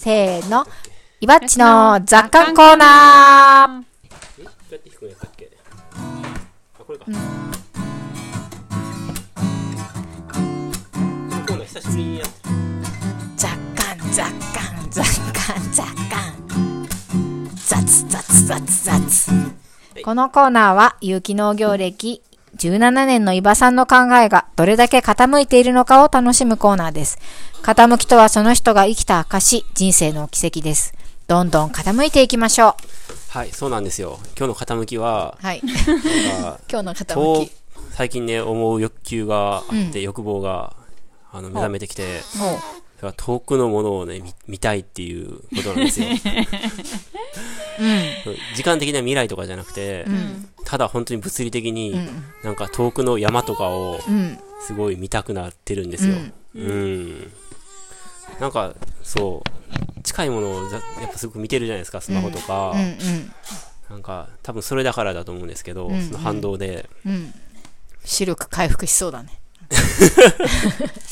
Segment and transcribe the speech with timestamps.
[0.00, 0.64] せーの。
[1.20, 3.90] いばっちの雑感コーナー
[13.36, 16.88] 雑感、雑感、雑感、雑感。
[17.56, 19.30] 雑、雑、雑、雑。
[20.02, 22.22] このコーナーは、有機農業歴
[22.56, 27.18] 17年の伊庭さんの考えがどれだけ傾いているのかを楽しむコーナーです。
[27.62, 30.94] 傾きとはその人が生きた証、人生の奇跡です。
[31.26, 32.76] どんどん傾いていきましょ
[33.28, 34.18] はい、そうなんですよ。
[34.36, 35.62] 今日の傾きはう。、はい。
[36.68, 37.52] 今日のと傾き。
[37.90, 40.74] 最近ね、思う欲求があって、欲望が、
[41.32, 42.20] あの、目覚めてきて、
[43.02, 46.08] もうそれは遠くのものをね、見見たいっていうことなんですよ。
[48.54, 50.04] 時間的な未来とかじゃなくて、
[50.64, 51.98] ただ本当に物理的に、
[52.44, 54.38] なんか遠くの山とかを、うん。
[54.60, 56.14] すごい見たくなってるんですよ。
[56.54, 57.32] うん。
[58.38, 59.42] なんか、そ
[59.98, 62.70] う、近いものをざやっぱすごく見てるじゃないですか、スマホとか。
[62.70, 63.32] うんうん。
[63.88, 66.88] なんか、多分それだからだと思うんですけど、その反動で。
[67.06, 67.34] うん。
[68.04, 69.39] 視力回復しそうだね。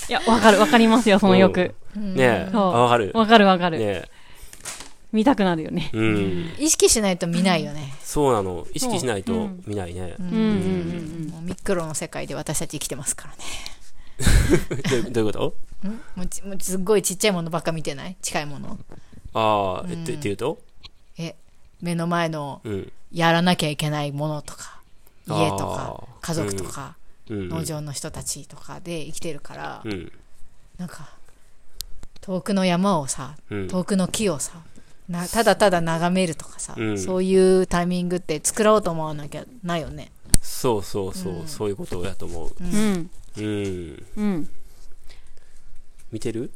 [0.08, 1.74] いや、わかる、わかりますよ、その欲。
[1.94, 3.12] ねえ、わかる。
[3.14, 3.78] わかるわかる。
[3.78, 4.08] ねえ、
[5.12, 5.90] 見たくなるよね。
[5.92, 6.54] うん。
[6.58, 7.94] 意識しないと見ないよね。
[8.02, 8.66] そうなの。
[8.72, 10.14] 意識しないとうん見ないね。
[10.18, 13.44] うんうんうんもうミックロの世界で私たち生きてますからね。
[14.90, 15.54] どういうどういうこと？
[16.16, 18.16] もうちもうすっごいちっちゃいものばっか見てない？
[18.20, 18.78] 近いもの？
[19.34, 20.58] ああ、えってっていうと？
[21.18, 21.36] え、
[21.80, 22.92] 目の前のうん。
[23.10, 24.80] やらなきゃいけないものとか、
[25.26, 26.94] 家とか家族とか、うん。
[27.30, 30.12] 農場の人たちとかで生きてるから、うん。
[30.78, 31.10] なんか、
[32.20, 33.68] 遠くの山をさ、うん。
[33.68, 34.62] 遠くの木をさ、
[35.08, 40.12] なただただ眺めるとかさ、うんそういうタイミングって作ろうと思わなきゃないよね。
[40.42, 42.54] そうそうそう、そういうことやと思う。
[42.60, 43.10] うん。
[43.36, 44.06] うん。
[44.16, 44.50] うん。
[46.12, 46.50] 見てる？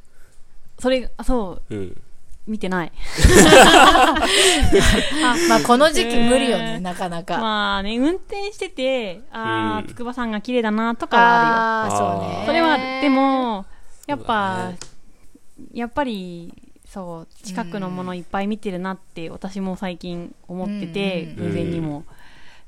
[0.78, 2.02] それ、あそう、うん。
[2.46, 2.92] 見てない。
[5.48, 7.38] まあこの時期無理よね、なかなか。
[7.38, 9.86] まあね、運転してて、あうん。
[9.86, 11.56] ー、筑波山が綺麗だなとかはあるよ。
[11.56, 11.90] ああ、
[12.20, 12.46] そうね。
[12.46, 13.64] それは、で、も、
[14.06, 14.78] やっぱね、
[15.72, 16.52] やっぱり、
[16.88, 21.46] そう、近くのものいっぱい見てるなって、私も最近思ってて、うん。
[21.46, 22.04] 偶然にも、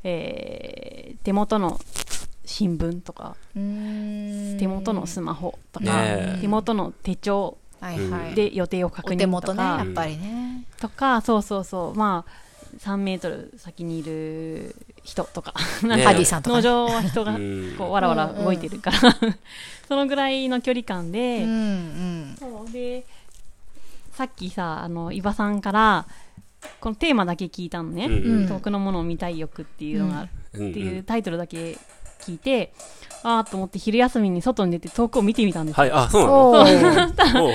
[0.05, 1.81] えー手元の
[2.45, 3.59] 新聞とか、手
[4.69, 5.87] 元のスマホとか、
[6.43, 8.35] 手元の手帳はいはい。
[8.35, 10.65] で予定を確お手認と元ね、か、やっぱりね。
[10.81, 16.63] とか、そうそうそう、まあ、3メートル先にいる人とか、なんねかハディさんとかね。
[16.63, 17.75] 農場は人がうん。
[17.77, 18.99] こうわらわら動いてるから、
[19.87, 22.37] そのぐらいの距離感で、うんうん。
[22.39, 23.05] そうで
[24.13, 26.07] さっきさあの伊庭さんから
[26.81, 30.71] このテーマだけ聞いたのね、うん遠くのものを見たい欲っていうのがうん。
[30.71, 31.77] っていうタイトルだけ
[32.27, 32.73] 聞いて、
[33.23, 35.77] あーと思って昼休みに外に出て遠くを見てみたんです。
[35.77, 36.51] よ、はい、あ、そうなの？
[36.51, 37.43] おー。
[37.43, 37.53] おう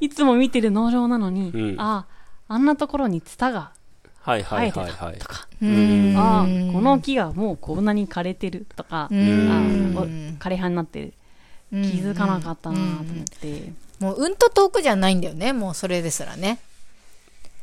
[0.00, 1.80] いつも見てる農場なのに、うん。
[1.80, 3.72] あーあんなところにツタが
[4.20, 5.12] はいはい生えてはい。
[5.12, 5.34] はいたと。
[5.34, 6.14] か、うん。
[6.16, 9.96] あーこの木がもうこんなに枯れてるとか、うん。
[9.96, 10.02] あ
[10.42, 11.12] 枯れ葉になってる。
[11.72, 16.60] 気づかなかったなと思って、もううんと遠くじゃないんだよね、もうそれですらね。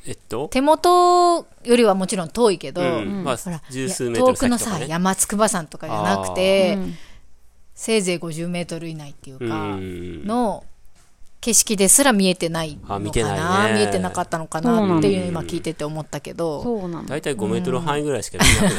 [0.06, 0.48] えっと？
[0.50, 3.24] 手元よりはもちろん遠いけど、うん。
[3.24, 4.80] まあほら、、十数メートル遠くのさ。
[4.80, 6.96] 山筑波山とかじゃなくて、うん
[7.76, 10.28] せいぜい50メートル以内っていううか、ん。
[10.28, 10.64] の
[11.42, 18.78] 景色ですら見えてないのかなあ見てないね見えてなかったのかなっていうのを今聞いてて思ったけど、そうなんだ大体5メートル範囲ぐらいしか見なく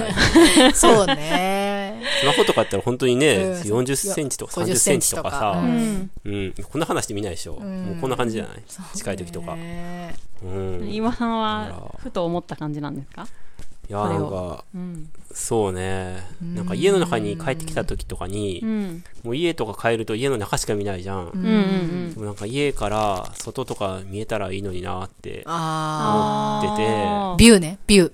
[0.56, 0.72] ない？
[0.74, 1.73] そうね。
[2.20, 6.54] スマホとかやったら本当にね、うん40センチとか50 30センチとかうさ、うんうん。
[6.70, 7.54] こんな話してみないでしょ。
[7.60, 8.62] もうこんな感じじゃない？
[8.94, 9.54] 近い時とか。
[9.56, 10.14] ね
[10.44, 10.88] うん。
[10.88, 13.26] い今さんあはらふと思った感じなんですか？
[13.92, 16.24] や、なんか、うんそうね。
[16.40, 21.26] なんか家の中に帰ってきた時とかにう、んもう家とか帰ると家の中しか見ないじゃん。
[21.26, 28.12] うんうんでもなんか家から外とか見えたらいいのになってあ思ってて、ービューね、ビュー。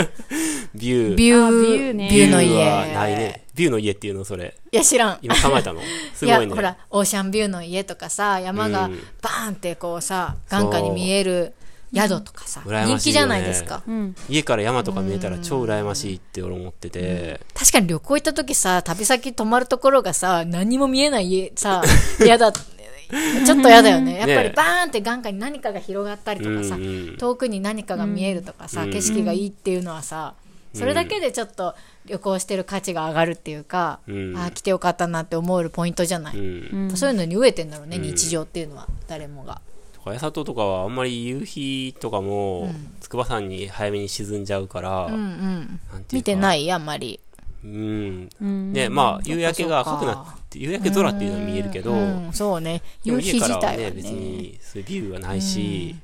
[0.74, 2.64] ビュー、ビュあビュー、ーねビューの家。
[2.70, 3.44] はないね。
[3.54, 4.54] ビューの家っていうのそれ。
[4.72, 5.18] いや、知らん。
[5.22, 5.80] 今考えたの。
[6.14, 6.54] すいや、ごいね。
[6.54, 11.52] ほら、オーシャンビューの家とかさ、山がうんバーンってこうさ、眼下に見える
[11.94, 13.82] 宿とかさ、羨ましいよね人気じゃないですか。
[13.86, 21.82] うん家から山とか見えたら超羨ましいって俺思ってて、確かに旅行行った時さ、旅先泊まるところがさ、何も見えない家、さ、
[22.20, 22.52] 嫌だ。
[22.52, 24.18] ちょっと嫌だよね。
[24.18, 30.34] やっぱりねバーンって眼下に何かが広がったりとかさ、うんうん遠くに何かが見えるとかさ、うん景色がいいっていうのはさ、
[30.74, 31.74] それだけでちょっと
[32.04, 36.36] 旅行してる価値が上がるっていうか、うんああ、来てよかったなって思えるポイントじゃない。
[36.36, 36.96] うん。
[36.96, 39.60] そういうのに飢えてんだろうね、うん日常っていうのは、誰もが。
[40.06, 42.70] とか、八里とかはあんまり夕日とかも、
[43.00, 45.80] 筑波山に早めに沈んじゃうから、うんうん。
[45.92, 46.70] なんていうか見てない？
[46.70, 47.20] あんまり。
[47.64, 48.28] うん。
[48.40, 52.82] うんね、まあ、夕焼けが赤くなって、夕焼け空っていうのは見えるけど、うん、そうね。
[53.02, 53.96] 夕日自家からはね、体はね。
[53.96, 55.96] 別にそういうビューはないし、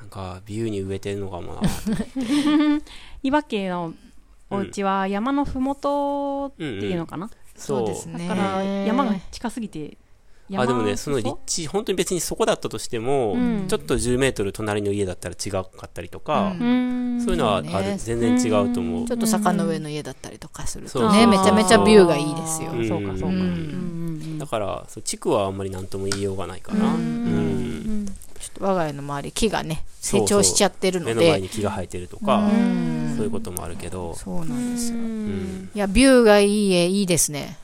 [0.00, 1.62] なんか、ビューに植えてるのかもな。
[3.22, 3.94] 岩家の
[4.50, 9.96] お家は山のふもとっていうのかな、そうですねだから山が近すぎて山
[10.54, 13.64] あでもね、その立こ地、本当に別にそこだったとしても、うん。
[13.68, 17.20] ちょっと10メートル隣の家だったら違かったりとか、うん。
[17.20, 17.92] そういうのはあそうね。
[17.92, 18.32] る、全然
[18.62, 19.06] 違うと思う。
[19.06, 19.12] ち。
[19.12, 22.70] ょっと坂の上の家だったりとかするそうとね、めちゃめちゃビューがいいですよ。
[22.70, 22.88] うん。
[22.88, 23.42] そうかそうか、ううんんう
[24.34, 26.94] んだから、そう地区はあんまり何とも言いようがないかな。
[26.94, 27.24] ううん。
[27.24, 27.26] ん。
[27.26, 28.06] うん。
[28.06, 33.14] ちょっと我が家の周り、木がね、成長しちゃってるの目の前で、に木が生えてるとか、うん。
[33.16, 34.98] そういうこともあるけど、そうなんですよ。
[34.98, 35.70] うん。
[35.74, 37.56] いや、ビューがいい家、いいですね。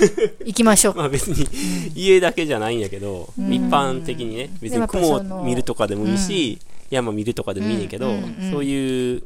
[0.44, 0.94] 行きましょう。
[0.94, 1.46] まあ別に
[1.94, 6.58] 家だけじゃないんやけど、うん一般的にね、別に雲を見るとかでもいいし、
[6.90, 9.22] 山見るとかでもいいねんけど、うんうんそういう、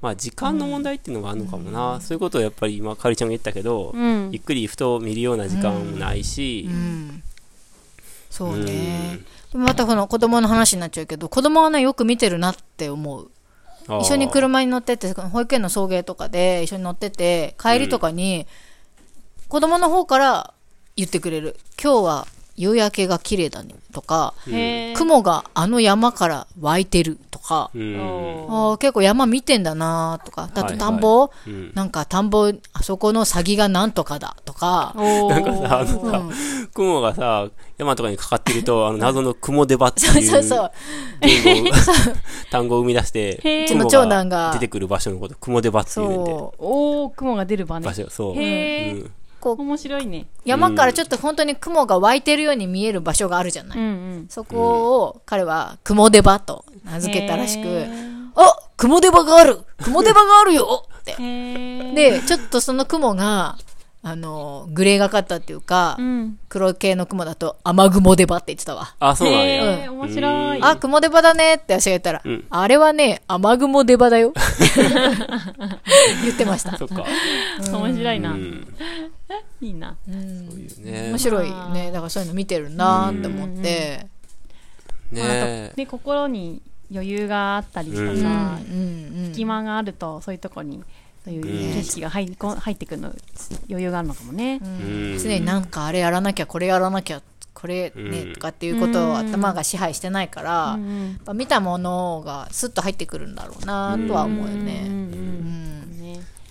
[0.00, 2.00] まあ時間の問題っていうのがあるのかもな。
[2.00, 7.22] そういうことをやっぱり今、かりちゃんが言ったけど、うんゆっくりふと見るような時間もないしう、ん。
[8.30, 9.20] そううんね。
[9.54, 13.30] またこの子供の話になっちゃうけど、子供はね、よく見てるなって思う。
[14.00, 18.46] 一緒に車に乗ってて、保育園の送迎とかで一緒に乗ってて、帰りとかに、
[19.48, 20.54] 子供の方から
[20.96, 21.56] 言ってくれる。
[21.82, 22.26] 今日は
[22.56, 23.74] 夕焼けが綺麗だね。
[23.92, 24.34] とか、
[24.96, 31.72] 雲があの山から湧いてるとか、あー結構山見てんだなとか、だとはい田んぼ、うん。
[31.74, 36.32] なんか田んぼ、あそこのサギがなんとかだとか、お なんかさ、あのうさ、ん、
[36.72, 40.70] 雲がさ、山とかにかかってると、あの謎の雲出場ってそういうそうそう。
[41.20, 41.72] 言語を
[42.50, 44.50] 単語を生み出して、うちの長男が。
[44.54, 46.14] 出てくる場所のこと、雲出場っていうね。
[46.14, 46.18] ん。
[46.58, 47.86] おー雲が出る場ね。
[47.86, 48.36] 場所、そう。
[48.36, 49.02] へー。
[49.02, 49.10] うん
[49.44, 53.78] こう、面白いね山からちょっと本当に雲が湧いてるように見える場所があるじゃない。
[53.78, 53.88] うんう
[54.22, 57.84] んそこを彼は雲出場と名付けたらしく、
[58.36, 61.14] あ雲出場がある雲出場があるよって。
[61.94, 63.58] で、ちょっとその雲が、
[64.06, 68.94] あの、グレーがかったっていうか、うん黒系の雲だと雨雲出場って言ってたわ。
[69.00, 69.46] あ、そうなんや。
[69.84, 74.32] へー面白いうんあ、雲出場だねって私が言ったら、うんあれはね、雨雲出場だよ。
[76.22, 76.76] 言ってました。
[76.78, 77.04] そっか。
[77.72, 78.66] 面白いうな、ん。
[79.60, 79.96] いいな。
[80.06, 81.08] そういうね。
[81.10, 81.18] 面。
[81.18, 81.90] 白いね。
[81.92, 84.06] だからそういうの見てるなって思って。
[85.10, 85.22] ね。
[85.22, 88.08] まああとね心に余裕があったりとかうん。
[88.10, 88.22] うん。
[88.22, 88.74] さ、う
[89.22, 89.26] ん。
[89.32, 90.82] 隙間があるとそういうとこに
[91.24, 93.14] そういう景色が入入ってくるの
[93.68, 95.18] 余裕があるのかもね、うん。
[95.18, 97.22] 常になんかあれやらなきゃこれやらなきゃ
[97.54, 98.10] これうん。
[98.10, 100.82] ねとかっていうことを頭が支配してないから、うん。
[100.82, 104.84] うんやっぱ見たものがスッと入ってくるんだろうなとは思うよね。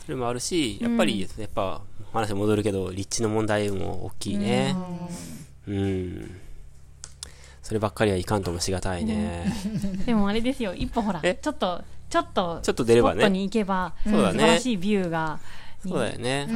[0.06, 4.76] それもあるし、やっぱり、やっぱ、話戻るけど、立地の問題も大きいね。
[5.68, 6.32] うん。
[7.64, 9.52] そればっかりはいかんともしがたいね。
[10.06, 11.40] でもあれですよ一歩ほらえ？
[11.42, 15.40] ちょっとちょっとちょっと出ればねスポットに行けばそうだね素晴らしいビューが
[15.82, 16.48] そうだよね。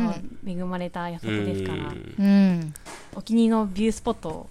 [0.46, 2.74] 恵まれた約束ですから、うんうん
[3.16, 4.50] お気に入りのビュースポットを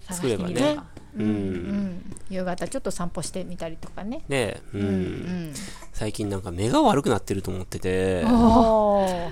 [0.00, 0.80] 探してみればね
[1.14, 1.22] う。
[1.22, 4.18] うんん夕方ちょっと散歩してみたりとかね。
[4.18, 4.78] ねえ、う。
[4.78, 5.52] うんん
[5.98, 9.30] 最近なんか目が悪くなってると思ってて、おー。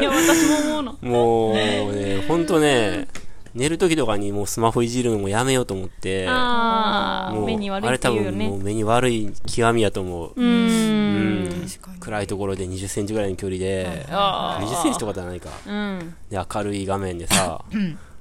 [0.00, 3.06] いや私も思うのもうね、ほんとね、
[3.54, 10.32] 寝る時とかにもうスマホいじるのもやめようと思って、もうああ目に悪いっていうよあれ多分もうね目に悪い極みやと思う。
[10.34, 11.66] うーん。
[12.00, 14.66] 暗いところで20センチぐらいの距離で、あー。
[14.66, 15.50] 20センチとかじゃないか。
[15.64, 16.16] うん。
[16.30, 17.64] で、明るい画面でさ、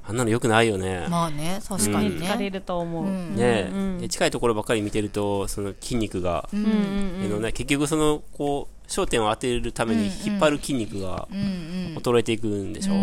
[0.03, 1.05] あんなの良くないよね。
[1.09, 2.49] まあね確かに疲れね。
[2.49, 3.35] ると思う、うん。
[3.35, 7.21] ねえ、う近いところばっかり見てると、その筋肉が、うんうんうん。
[7.21, 12.93] 目のね、結局その、こう、焦点を当てるために引っ張る筋肉が衰えていくんでしょ。
[12.93, 12.97] う。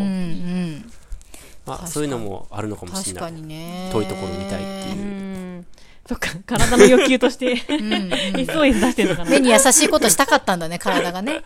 [1.67, 3.31] まあ、そういうのもあるのかもしれない。
[3.31, 3.91] 確かにね。
[3.93, 5.03] 遠いところ見たいっていう。
[5.03, 5.67] うん。
[6.09, 9.31] そっか体の欲求として出してるのかな。
[9.31, 11.43] 目に優しいことしたかったんだね、体がね。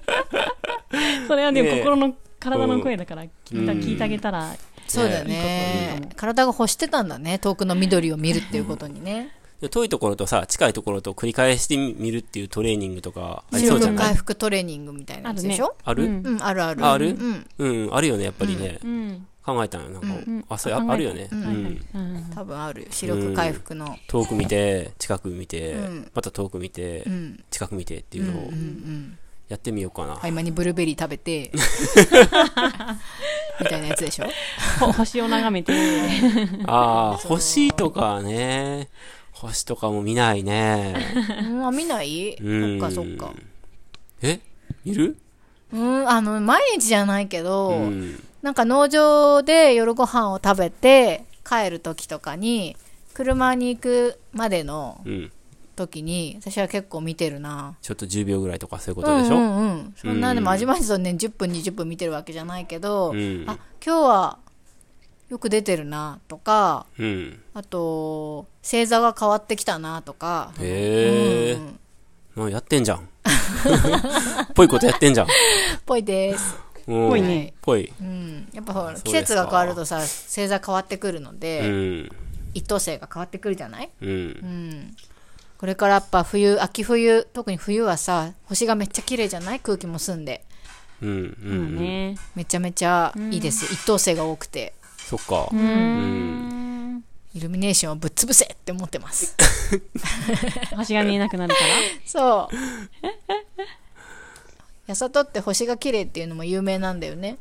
[1.26, 3.78] それはね心の体の声だから聞いたうん。
[3.80, 4.54] 聞いてあげたら
[4.92, 6.10] そうだね。
[6.16, 9.30] 体が欲してたんだね、遠くの緑を見るっていうことにね。
[9.60, 13.96] で遠いところとさ、近いところと繰り返してみるっていうトレーニングとかあり視そうじゃない？
[13.96, 15.76] 力回復トレーニングみたいなやつでしょ？
[15.84, 16.26] ある、うん。
[16.26, 16.84] うん、あるある。
[16.84, 17.10] ある？
[17.10, 17.46] うん。
[17.58, 18.80] うん、あるよね、やっぱりね。
[18.82, 19.26] うん。
[19.44, 19.90] 考えたんよ。
[19.90, 20.44] なんか、ん。
[20.48, 21.80] あ、それああるよね、ううん。
[22.34, 22.82] 多分ある。
[22.82, 22.88] よ。
[22.90, 23.96] 視力回復の。
[24.08, 26.10] 遠く見て、近く見て、うん。
[26.14, 27.44] また遠く見て、うん。
[27.50, 29.18] 近く見てってうんうんういうのをん。
[29.52, 30.14] やってみようかな。
[30.14, 31.52] 合間にブルーベリー食べて、
[33.60, 34.26] みたいなやつでしょ？
[34.80, 35.74] ほ星を眺めて
[36.64, 38.88] ああ、星とかね。
[39.32, 40.94] 星とかも見ないね。
[41.42, 42.34] うん、あ、見ない？
[42.40, 42.80] うん。
[42.80, 43.34] そっかそっか。
[44.22, 44.40] え？
[44.86, 45.18] 見る？
[45.70, 48.24] うん、あの、毎日じゃないけど、うん。
[48.40, 52.74] なんか農場で夜ご飯を食べて帰る時とかに、
[53.12, 55.30] 車に行くまでのうん。
[55.74, 57.76] 時に、私は結構見てるな。
[57.82, 59.94] ちょっと10秒ぐらいとかそういうことでしょ、うんうんうん。
[59.96, 64.38] そんなでまじまじとね、10分20分見てるわけじゃないけど、うんあ、今日は
[65.28, 67.40] よく出てるなとか、うん。
[67.54, 71.78] あと、星座が変わってきたなとか、へえうん。
[72.34, 73.08] もうやってんじゃん。
[74.54, 75.26] ぽいことやってんじゃん。
[75.86, 76.56] ぽいです。
[76.86, 77.54] ぽぽいね。
[77.62, 77.92] ぽい。
[78.00, 78.48] うん。
[78.52, 82.08] やっぱほら、季節が変わるとさ、星座変わってくるのうで、ん。
[82.54, 83.90] 一等星が変わってくるじゃない？
[84.02, 84.12] うんう。
[84.14, 84.96] ん。
[85.62, 89.60] これからやっぱ冬、秋冬、特に冬はさ、星がめっちゃ綺麗じゃない？
[89.60, 90.44] 空気も澄んで。
[91.00, 91.24] うん。
[91.26, 91.36] う。
[91.40, 92.16] そうんね。
[92.34, 93.70] めちゃめちゃいいですよ。
[93.72, 94.72] 一等星が多くて。
[94.98, 95.42] そっか。
[95.52, 97.04] うーん。
[97.32, 99.36] イルミネーションをぶっ潰せって思ってます。
[100.74, 101.68] 星が見えなくなるから？
[102.06, 102.56] そう。
[104.88, 107.38] 八里って星が綺麗っていうのも有名なんだよね。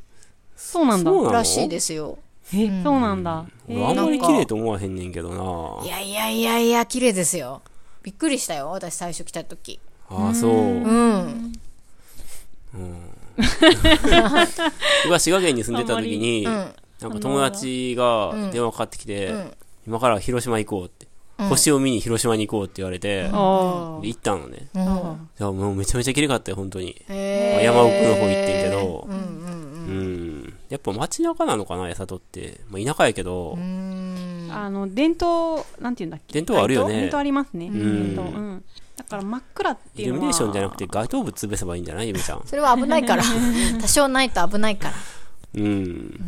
[0.56, 1.12] そうなんだ。
[1.32, 2.20] らしいですよ。
[2.54, 3.46] え、そうなんだ。
[3.68, 5.30] え俺あんまりなんか綺麗と思わへんねんけど
[5.82, 5.84] な。
[5.84, 7.64] いやいやいやいや、綺麗ですよ。
[8.04, 9.80] びっくりしたよ、私最初来た時。
[10.10, 10.52] ああ、そう。
[10.52, 11.54] うん。
[13.42, 16.54] 僕が滋賀県に住んでた時に、うん。
[16.54, 19.54] なんか友達が電話かかってきて、うん
[19.88, 21.12] 今から広島行こうって、うん
[21.50, 24.68] 星を見に広島に行こうって言われて、行ったのね。
[24.76, 24.82] うん。
[24.84, 24.86] い
[25.40, 26.96] や、もうめちゃめちゃ綺麗かったよ、本当に。
[27.10, 29.22] 山奥の方行ってんけどう、んうん
[29.88, 29.92] う
[30.48, 30.54] ん。
[30.70, 32.62] やっぱ街中なのかな、八里って。
[32.70, 34.11] まあ、田舎やけどう、ん。
[34.54, 36.34] あの、伝統、なんて言うんだっけ？
[36.34, 37.70] 伝統はあるよね伝統ありますね。
[37.70, 38.38] ん伝統。
[38.38, 38.64] うん。
[38.98, 40.18] だから真っ暗っていうのは。
[40.18, 42.08] イルミネーションじゃなくて街灯部潰せばいいんじゃない？
[42.08, 42.42] ゆめちゃん。
[42.46, 43.24] それは危ないから。
[43.82, 44.94] 多少ないと危ないから。
[45.56, 46.20] うん。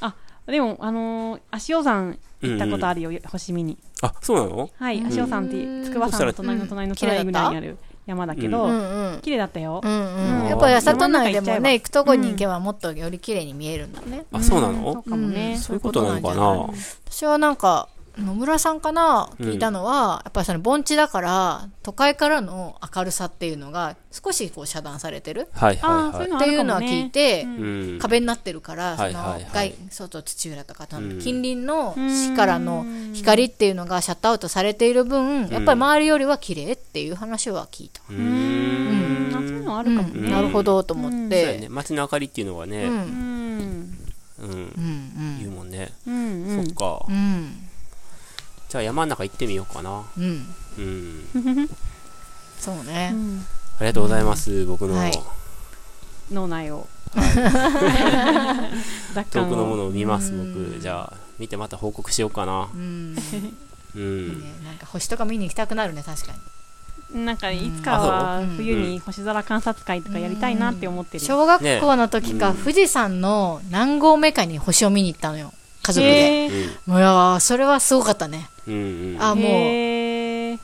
[0.00, 0.14] あ、
[0.46, 3.78] でも、あのー、足尾山行ったことあるよ、星見に。
[4.02, 4.70] あ、そうなの？
[4.78, 9.20] はい、足尾山っていう、筑波山の隣の隣の隣ぐらいにある山だけど、うんうん。
[9.20, 9.80] 綺麗だったよ。
[9.82, 10.40] うんうん。
[10.42, 14.24] うんやっぱ八里内でもね、行くとこに行けばもっとより綺麗に見えるんだね。
[14.32, 15.58] あ、そうなそのうかもね。
[15.58, 16.68] そういうことなのかな
[17.10, 26.40] 私はなんか、野村さんかな聞いたのは、やっぱりその盆地だから、都会からの明るさっていうのが少しこう遮断されてるはいああ、はいはい。
[26.40, 26.96] そういうのっていうのは。
[27.02, 27.98] 聞いて、うん。
[28.00, 38.00] 壁になってるから、そのはいはいはい外、外土浦とか、近隣の市からの光っていうのがシャットアウトされている分、やっぱり周りよりは綺麗っていう話は聞いた。
[38.08, 40.30] うんそういうのあるかもうんね。
[40.30, 41.68] なるほどと思っそうやてね。。
[41.68, 42.92] 街の明かりっていうのはね、うん。
[42.92, 42.98] うん。
[44.38, 44.48] うん。
[44.48, 45.38] うん。
[45.38, 45.92] 言うもんね。
[46.06, 46.64] うん。
[46.64, 47.12] そっかう。
[47.12, 47.65] ん。
[48.68, 50.02] じゃあ山の中行ってみようかな。
[50.18, 50.46] うん。
[50.78, 51.24] うん。
[52.58, 53.14] そうね。
[53.78, 54.64] ありがとうございます。
[54.66, 55.12] 僕の、はい
[56.32, 56.88] 脳内を。
[59.14, 59.50] 雑 遠感を。
[59.50, 60.80] くのものを見ます、うん僕。
[60.80, 62.76] じゃあ、見てまた報告しようかなう。
[62.76, 63.16] ん。
[63.94, 64.40] うん。
[64.40, 66.32] ねなんか星とか見に行きたくなるね、確か
[67.12, 67.24] に。
[67.24, 68.44] なんか、いつかはう？
[68.44, 71.24] ん冬に星空観察会とかやりたいなって思ってる。
[71.24, 75.52] 小学校の時か、ね富士山の何合目かに星を見に行ったのよ。
[75.82, 76.12] 家族で。
[76.12, 78.50] へーいやーそれはすごかったね。
[78.68, 79.14] うん。
[79.14, 79.22] うん。
[79.22, 80.56] あ、も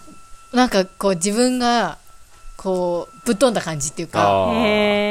[0.52, 1.98] う、なんかこう自分が、
[2.56, 4.58] こう、ぶっ飛んだ感じっていうか、はい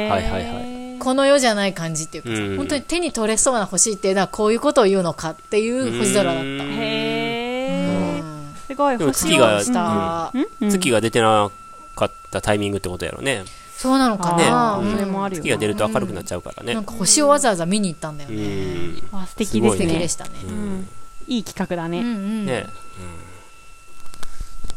[0.08, 0.98] はいはい。
[0.98, 6.40] この世じゃない感じっていうかさ、うん本当に手に取れそうな星っていうのはこういうことを言うのかっていう星空だった。
[6.40, 11.50] うんへーうんすごい、でも星月がをした、うん月が出てな
[11.96, 13.44] かったタイミングってことやろね。
[13.76, 16.72] そうなのかねな、うんそれもあるよ月が出ると明るくなっちゃうからね。
[16.74, 18.42] なんか星をわざわざ見に行ったんだようね。
[18.42, 19.02] ん。
[19.10, 20.30] わ素敵です素敵ねでしたね。
[20.46, 20.88] うん
[21.26, 22.46] いい企画だね、うんうん。
[22.46, 22.66] ね。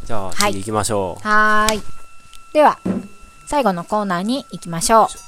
[0.05, 1.27] じゃあ、はい次行きましょう。
[1.27, 1.81] はーい。
[2.53, 2.79] では、
[3.45, 5.24] 最後のコーナーに行きましょう。